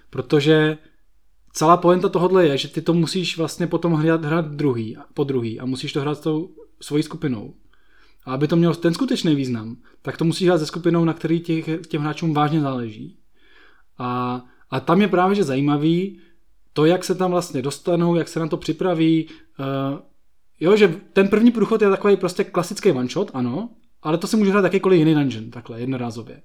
[0.10, 0.78] protože
[1.54, 5.60] celá poenta tohohle je, že ty to musíš vlastně potom hrát, hrát druhý, po druhý
[5.60, 6.50] a musíš to hrát s tou
[6.82, 7.54] svojí skupinou.
[8.26, 11.40] A aby to mělo ten skutečný význam, tak to musí hrát se skupinou, na který
[11.40, 13.18] těch, těm hráčům vážně záleží.
[13.98, 16.20] A, a tam je právě že zajímavý
[16.74, 19.28] to, jak se tam vlastně dostanou, jak se na to připraví.
[19.60, 20.00] Uh,
[20.60, 23.70] jo, že ten první průchod je takový prostě klasický one shot, ano,
[24.02, 26.42] ale to se může hrát jakýkoliv jiný dungeon, takhle, jednorázově.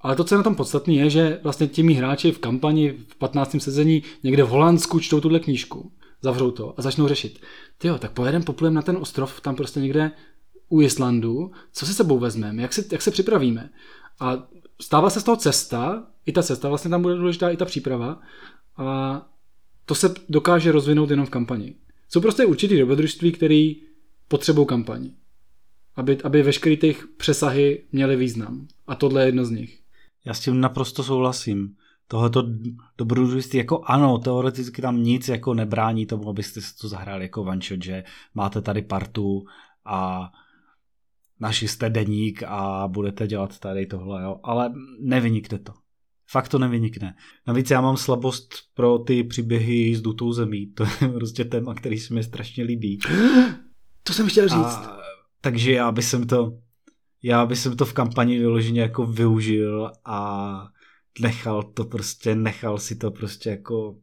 [0.00, 3.16] Ale to, co je na tom podstatné, je, že vlastně těmi hráči v kampani v
[3.16, 3.56] 15.
[3.58, 7.40] sezení někde v Holandsku čtou tuhle knížku zavřou to a začnou řešit.
[7.84, 10.12] jo, tak pojedeme, poplujeme na ten ostrov, tam prostě někde
[10.68, 13.70] u Islandu, co si sebou vezmeme, jak se, jak se připravíme.
[14.20, 14.48] A
[14.80, 18.20] stává se z toho cesta, i ta cesta vlastně tam bude důležitá, i ta příprava.
[18.76, 19.22] A
[19.86, 21.74] to se dokáže rozvinout jenom v kampani.
[22.08, 23.82] Jsou prostě určitý dobrodružství, který
[24.28, 25.10] potřebují kampaň.
[25.96, 28.68] Aby, aby veškeré těch přesahy měly význam.
[28.86, 29.78] A tohle je jedno z nich.
[30.24, 31.76] Já s tím naprosto souhlasím
[32.10, 32.44] tohleto
[32.98, 37.60] dobrodružství, jako ano, teoreticky tam nic jako nebrání tomu, abyste si to zahráli jako one
[37.68, 39.44] shot, že máte tady partu
[39.84, 40.30] a
[41.40, 44.40] naši jste deník a budete dělat tady tohle, jo.
[44.42, 45.72] ale nevynikne to.
[46.30, 47.14] Fakt to nevynikne.
[47.46, 50.66] Navíc já mám slabost pro ty příběhy s dutou zemí.
[50.74, 52.98] To je prostě téma, který se mi strašně líbí.
[54.02, 54.56] To jsem chtěl říct.
[54.56, 54.98] A,
[55.40, 56.58] takže já bych to,
[57.22, 60.68] já bych to v kampani vyloženě jako využil a
[61.20, 63.96] nechal to prostě, nechal si to prostě jako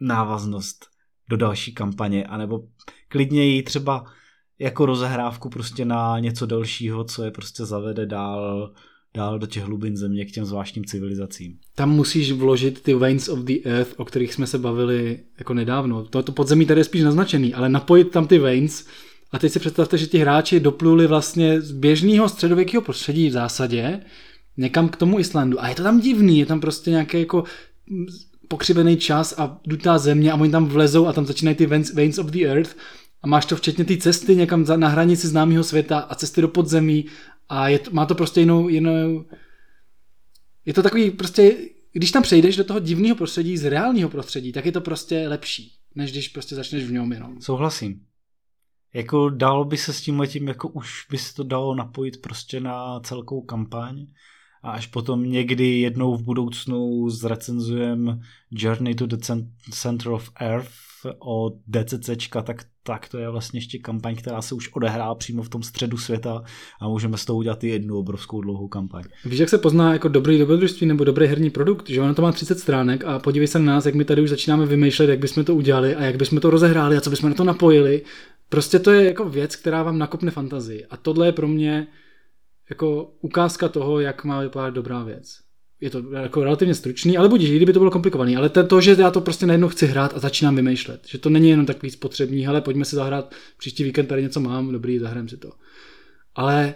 [0.00, 0.86] návaznost
[1.28, 2.64] do další kampaně, anebo
[3.08, 4.04] klidně ji třeba
[4.58, 8.72] jako rozehrávku prostě na něco dalšího, co je prostě zavede dál,
[9.14, 11.58] dál do těch hlubin země k těm zvláštním civilizacím.
[11.74, 16.04] Tam musíš vložit ty Veins of the Earth, o kterých jsme se bavili jako nedávno.
[16.04, 18.86] To, to podzemí tady je spíš naznačený, ale napojit tam ty Veins
[19.32, 24.00] a teď si představte, že ti hráči dopluli vlastně z běžného středověkého prostředí v zásadě
[24.56, 25.62] někam k tomu Islandu.
[25.62, 27.44] A je to tam divný, je tam prostě nějaký jako
[28.48, 32.18] pokřivený čas a dutá země a oni tam vlezou a tam začínají ty veins, veins
[32.18, 32.76] of the earth
[33.22, 36.48] a máš to včetně ty cesty někam za, na hranici známého světa a cesty do
[36.48, 37.04] podzemí
[37.48, 39.24] a je to, má to prostě jinou, jinou
[40.64, 41.56] je to takový prostě,
[41.92, 45.72] když tam přejdeš do toho divného prostředí z reálného prostředí, tak je to prostě lepší,
[45.94, 47.40] než když prostě začneš v něm jenom.
[47.40, 48.00] Souhlasím.
[48.94, 52.60] Jako dalo by se s tím letím, jako už by se to dalo napojit prostě
[52.60, 54.06] na celkou kampaň
[54.66, 59.16] a až potom někdy jednou v budoucnu zrecenzujem Journey to the
[59.70, 60.70] Center of Earth
[61.18, 65.48] od DCCčka, tak, tak to je vlastně ještě kampaň, která se už odehrá přímo v
[65.48, 66.42] tom středu světa
[66.80, 69.02] a můžeme z toho udělat i jednu obrovskou dlouhou kampaň.
[69.24, 72.32] Víš, jak se pozná jako dobrý dobrodružství nebo dobrý herní produkt, že ono to má
[72.32, 75.44] 30 stránek a podívej se na nás, jak my tady už začínáme vymýšlet, jak bychom
[75.44, 78.02] to udělali a jak bychom to rozehráli a co bychom na to napojili.
[78.48, 80.86] Prostě to je jako věc, která vám nakopne fantazii.
[80.90, 81.86] A tohle je pro mě
[82.70, 85.38] jako ukázka toho, jak má vypadat dobrá věc.
[85.80, 88.36] Je to jako relativně stručný, ale budíš, kdyby to bylo komplikovaný.
[88.36, 91.06] Ale to, že já to prostě najednou chci hrát a začínám vymýšlet.
[91.08, 94.72] Že to není jenom takový spotřební, ale pojďme si zahrát, příští víkend tady něco mám,
[94.72, 95.50] dobrý, zahrajeme si to.
[96.34, 96.74] Ale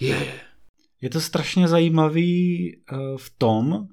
[0.00, 0.08] je.
[0.08, 0.50] Yeah.
[1.00, 3.86] Je to strašně zajímavý uh, v tom,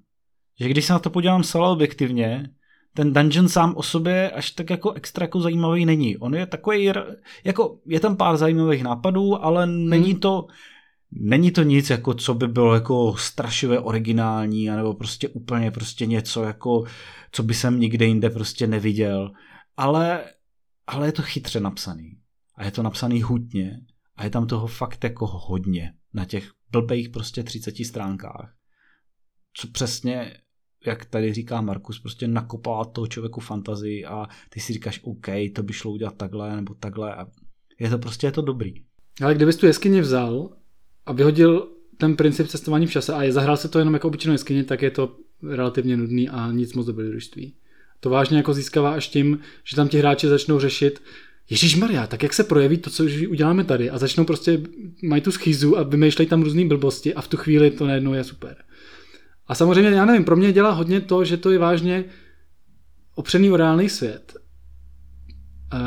[0.59, 2.49] že když se na to podívám celé objektivně,
[2.93, 6.17] ten dungeon sám o sobě až tak jako extra jako zajímavý není.
[6.17, 6.91] On je takový,
[7.43, 9.89] jako je tam pár zajímavých nápadů, ale hmm.
[9.89, 10.47] není to,
[11.11, 16.43] není to nic, jako co by bylo jako strašivě originální, anebo prostě úplně prostě něco,
[16.43, 16.83] jako
[17.31, 19.31] co by jsem nikde jinde prostě neviděl.
[19.77, 20.25] Ale,
[20.87, 22.17] ale je to chytře napsaný.
[22.55, 23.79] A je to napsaný hutně.
[24.15, 25.93] A je tam toho fakt jako hodně.
[26.13, 28.53] Na těch blbejch prostě 30 stránkách.
[29.53, 30.33] Co přesně
[30.85, 35.63] jak tady říká Markus, prostě nakopává toho člověku fantazii a ty si říkáš, OK, to
[35.63, 37.27] by šlo udělat takhle nebo takhle a
[37.79, 38.73] je to prostě je to dobrý.
[39.21, 40.57] Ale kdybys tu jeskyni vzal
[41.07, 41.67] a vyhodil
[41.97, 44.81] ten princip cestování v čase a je zahrál se to jenom jako obyčejnou jeskyni, tak
[44.81, 47.53] je to relativně nudný a nic moc dobrodružství.
[47.99, 51.01] To vážně jako získává až tím, že tam ti hráči začnou řešit,
[51.49, 54.61] Ježíš Maria, tak jak se projeví to, co už uděláme tady a začnou prostě,
[55.03, 58.23] mají tu schýzu a vymýšlejí tam různé blbosti a v tu chvíli to najednou je
[58.23, 58.55] super.
[59.47, 62.05] A samozřejmě, já nevím, pro mě dělá hodně to, že to je vážně
[63.15, 64.33] opřený o reálný svět.
[65.73, 65.77] Eh,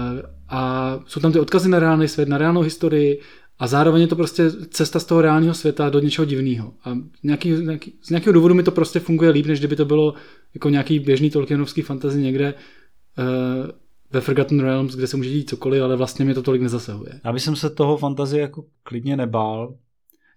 [0.49, 3.21] a jsou tam ty odkazy na reálný svět, na reálnou historii
[3.61, 6.73] a zároveň je to prostě cesta z toho reálného světa do něčeho divného.
[6.85, 10.15] A nějaký, nějaký, z nějakého důvodu mi to prostě funguje líp, než kdyby to bylo
[10.55, 13.71] jako nějaký běžný Tolkienovský fantasy někde uh,
[14.13, 17.21] ve Forgotten Realms, kde se může dít cokoliv, ale vlastně mě to tolik nezasahuje.
[17.25, 19.75] Já bych se toho fantazie jako klidně nebál,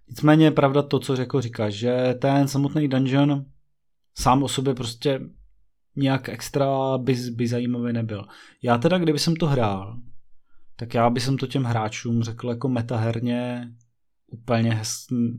[0.08, 3.44] Nicméně je pravda to, co řekl, říká, že ten samotný dungeon
[4.18, 5.20] sám o sobě prostě
[5.96, 8.24] nějak extra by, by zajímavý nebyl.
[8.62, 9.96] Já teda, kdyby jsem to hrál,
[10.76, 13.70] tak já bych to těm hráčům řekl jako metaherně
[14.28, 14.82] úplně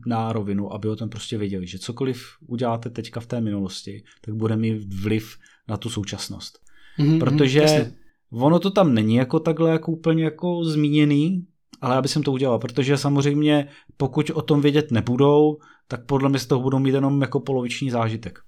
[0.06, 4.34] na rovinu, aby o tom prostě věděli, že cokoliv uděláte teďka v té minulosti, tak
[4.34, 5.36] bude mít vliv
[5.68, 6.58] na tu současnost.
[6.98, 7.92] Mm-hmm, Protože jasně.
[8.30, 11.46] ono to tam není jako takhle jako úplně jako zmíněný,
[11.80, 16.38] ale já bych to udělal, protože samozřejmě pokud o tom vědět nebudou, tak podle mě
[16.38, 18.38] z toho budou mít jenom jako poloviční zážitek.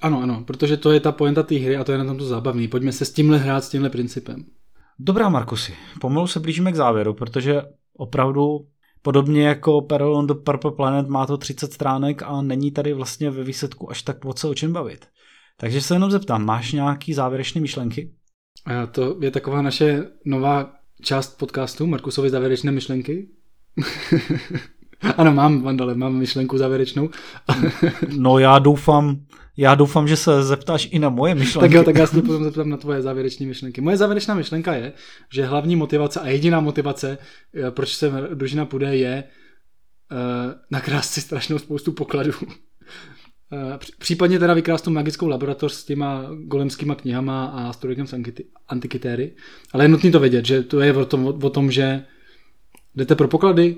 [0.00, 2.24] Ano, ano, protože to je ta poenta té hry a to je na tom to
[2.24, 2.68] zábavný.
[2.68, 4.44] Pojďme se s tímhle hrát, s tímhle principem.
[5.04, 7.62] Dobrá, Markusy, pomalu se blížíme k závěru, protože
[7.96, 8.66] opravdu
[9.02, 13.30] podobně jako Peril on the Purple Planet má to 30 stránek a není tady vlastně
[13.30, 15.06] ve výsledku až tak moc se o čem bavit.
[15.56, 18.12] Takže se jenom zeptám, máš nějaký závěrečné myšlenky?
[18.66, 20.72] A to je taková naše nová
[21.02, 23.28] část podcastu Markusovi závěrečné myšlenky?
[25.16, 27.10] ano, mám, Vandale, mám myšlenku závěrečnou.
[28.16, 29.20] no já doufám,
[29.56, 31.68] já doufám, že se zeptáš i na moje myšlenky.
[31.68, 33.80] tak jo, tak já se potom zeptám na tvoje závěrečné myšlenky.
[33.80, 34.92] Moje závěrečná myšlenka je,
[35.32, 37.18] že hlavní motivace a jediná motivace,
[37.54, 39.24] eh, proč se družina půjde, je
[40.12, 40.18] uh,
[40.70, 42.32] nakrást si strašnou spoustu pokladů.
[43.52, 48.14] Uh, případně teda vykrást tu magickou laboratoř s těma golemskýma knihama a studikem z
[48.68, 49.34] antikitéry.
[49.72, 52.04] Ale je nutné to vědět, že to je o tom, o tom, že
[52.94, 53.76] jdete pro poklady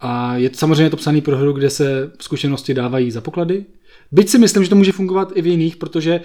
[0.00, 3.66] a je samozřejmě to psaný pro hru, kde se zkušenosti dávají za poklady.
[4.12, 6.20] Byť si myslím, že to může fungovat i v jiných, protože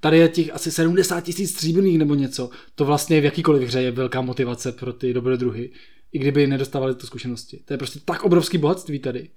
[0.00, 2.50] tady je těch asi 70 tisíc stříbrných nebo něco.
[2.74, 5.70] To vlastně v jakýkoliv hře je velká motivace pro ty dobrodruhy,
[6.12, 7.60] i kdyby nedostávali to zkušenosti.
[7.64, 9.28] To je prostě tak obrovský bohatství tady,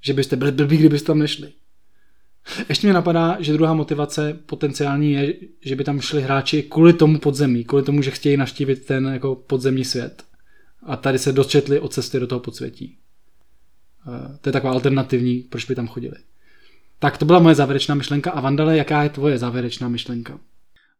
[0.00, 1.52] že byste byli blbí, kdybyste tam nešli.
[2.68, 7.18] Ještě mě napadá, že druhá motivace potenciální je, že by tam šli hráči kvůli tomu
[7.18, 10.22] podzemí, kvůli tomu, že chtějí naštívit ten jako podzemní svět.
[10.82, 12.98] A tady se dočetli o cesty do toho podsvětí.
[14.08, 16.16] Eh, to je taková alternativní, proč by tam chodili.
[17.02, 18.30] Tak to byla moje závěrečná myšlenka.
[18.30, 20.40] A Vandale, jaká je tvoje závěrečná myšlenka?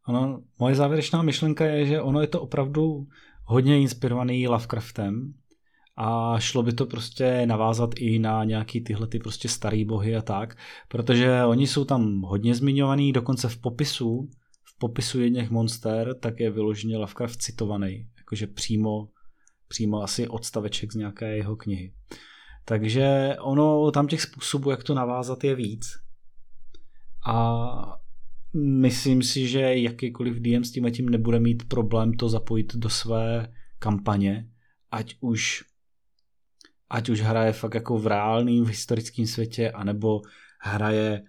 [0.05, 3.07] Ano, moje závěrečná myšlenka je, že ono je to opravdu
[3.45, 5.35] hodně inspirovaný Lovecraftem
[5.97, 10.23] a šlo by to prostě navázat i na nějaký tyhle ty prostě starý bohy a
[10.23, 10.57] tak,
[10.89, 14.29] protože oni jsou tam hodně zmiňovaný, dokonce v popisu,
[14.65, 19.09] v popisu jedněch monster, tak je vyloženě Lovecraft citovaný, jakože přímo,
[19.69, 21.93] přímo asi odstaveček z nějaké jeho knihy.
[22.65, 25.99] Takže ono tam těch způsobů, jak to navázat, je víc.
[27.27, 27.99] A
[28.55, 33.53] myslím si, že jakýkoliv DM s tím tím nebude mít problém to zapojit do své
[33.79, 34.49] kampaně,
[34.91, 35.65] ať už
[36.91, 40.23] ať už hraje fakt jako v reálném v historickém světě, anebo
[40.61, 41.23] hraje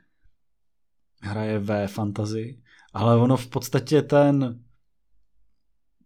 [1.21, 2.61] hraje ve fantazi,
[2.93, 4.63] ale ono v podstatě ten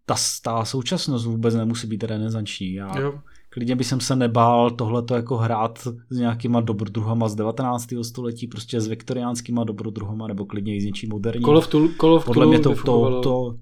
[0.05, 2.73] ta, ta současnost vůbec nemusí být renesanční.
[2.73, 3.21] Já, jo
[3.58, 5.80] klidně by jsem se nebál tohleto jako hrát
[6.10, 7.88] s nějakýma dobrodruhama z 19.
[8.01, 11.43] století, prostě s viktoriánskýma dobrodruhama, nebo klidně i s něčím moderním.
[11.43, 13.58] Call of, Cthulhu, Call of Podle mě to, to, to,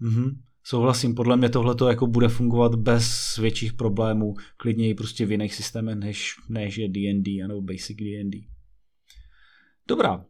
[0.00, 0.30] mhm,
[0.64, 5.30] souhlasím, podle mě tohle to jako bude fungovat bez větších problémů, klidně i prostě v
[5.30, 8.38] jiných systémech, než, než je D&D, nebo Basic D&D.
[9.88, 10.24] Dobrá,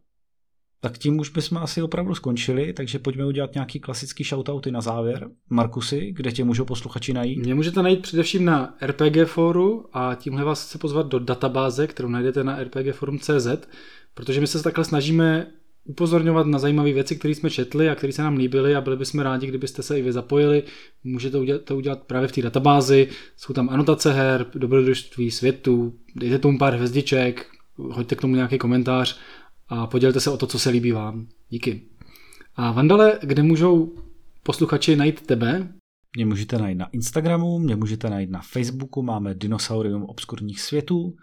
[0.81, 5.29] tak tím už bychom asi opravdu skončili, takže pojďme udělat nějaký klasický shoutouty na závěr.
[5.49, 7.39] Markusy, kde tě můžou posluchači najít?
[7.39, 12.09] Mě můžete najít především na RPG foru a tímhle vás chci pozvat do databáze, kterou
[12.09, 13.47] najdete na rpgforum.cz,
[14.13, 15.47] protože my se takhle snažíme
[15.83, 19.19] upozorňovat na zajímavé věci, které jsme četli a které se nám líbily a byli bychom
[19.19, 20.63] rádi, kdybyste se i vy zapojili.
[21.03, 23.07] Můžete to udělat právě v té databázi.
[23.37, 27.45] Jsou tam anotace her, dobrodružství světu, dejte tomu pár hvězdiček,
[27.77, 29.19] hoďte k tomu nějaký komentář
[29.69, 31.27] a podělte se o to, co se líbí vám.
[31.49, 31.81] Díky.
[32.55, 33.95] A Vandale, kde můžou
[34.43, 35.73] posluchači najít tebe?
[36.15, 41.15] Mě můžete najít na Instagramu, mě můžete najít na Facebooku, máme Dinosaurium obskurních světů.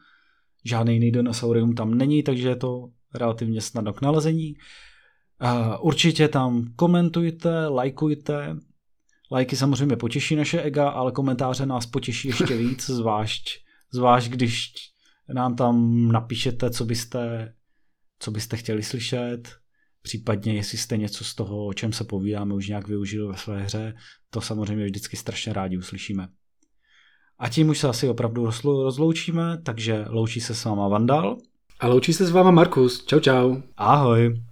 [0.64, 4.54] Žádný jiný dinosaurium tam není, takže je to relativně snadno k nalezení.
[5.80, 8.56] Určitě tam komentujte, lajkujte.
[9.32, 13.50] Lajky samozřejmě potěší naše ega, ale komentáře nás potěší ještě víc, zvlášť,
[13.92, 14.72] zvlášť když
[15.32, 17.52] nám tam napíšete, co byste
[18.18, 19.56] co byste chtěli slyšet,
[20.02, 23.62] případně jestli jste něco z toho, o čem se povídáme, už nějak využili ve své
[23.62, 23.94] hře,
[24.30, 26.28] to samozřejmě vždycky strašně rádi uslyšíme.
[27.38, 31.36] A tím už se asi opravdu rozloučíme, takže loučí se s váma Vandal.
[31.80, 33.04] A loučí se s váma Markus.
[33.04, 33.56] Čau čau.
[33.76, 34.42] Ahoj.